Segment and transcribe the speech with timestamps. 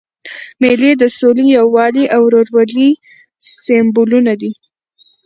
[0.61, 2.89] مېلې د سولي، یووالي او ورورولۍ
[3.63, 4.51] سېمبولونه دي.